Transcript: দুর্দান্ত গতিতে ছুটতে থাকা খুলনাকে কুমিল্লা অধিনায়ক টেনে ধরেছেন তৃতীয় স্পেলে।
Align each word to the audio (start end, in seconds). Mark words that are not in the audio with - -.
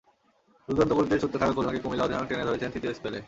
দুর্দান্ত 0.69 0.91
গতিতে 0.93 1.17
ছুটতে 1.19 1.37
থাকা 1.37 1.53
খুলনাকে 1.53 1.79
কুমিল্লা 1.79 2.05
অধিনায়ক 2.05 2.27
টেনে 2.29 2.47
ধরেছেন 2.47 2.69
তৃতীয় 2.71 2.93
স্পেলে। 2.93 3.19